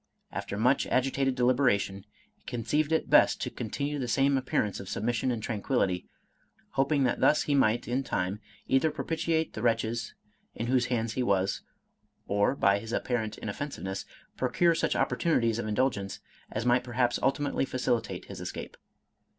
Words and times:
After 0.31 0.57
much 0.57 0.87
agitated 0.87 1.35
deliberation, 1.35 2.05
he 2.33 2.41
conceived 2.47 2.91
it 2.91 3.11
best 3.11 3.39
to 3.41 3.51
continue 3.51 3.99
the 3.99 4.07
same 4.07 4.35
appearance 4.35 4.79
of 4.79 4.89
sub 4.89 5.03
mission 5.03 5.29
and 5.29 5.43
tranquillity, 5.43 6.07
hoping 6.71 7.03
that 7.03 7.19
thus 7.19 7.43
he 7.43 7.53
might 7.53 7.87
in 7.87 8.03
time 8.03 8.39
either 8.65 8.89
propitiate 8.89 9.53
the 9.53 9.61
wretches 9.61 10.15
in 10.55 10.65
whose 10.65 10.87
hands 10.87 11.13
he 11.13 11.21
was, 11.21 11.61
or, 12.25 12.55
by 12.55 12.79
his 12.79 12.91
apparent 12.93 13.37
inoffensiveness, 13.37 14.05
procure 14.37 14.73
such 14.73 14.95
opportunities 14.95 15.59
of 15.59 15.67
indulgence, 15.67 16.19
as 16.51 16.65
might 16.65 16.83
perhaps 16.83 17.19
ultimately 17.21 17.63
facilitate 17.63 18.25
his 18.25 18.41
es 18.41 18.51
cape. 18.51 18.77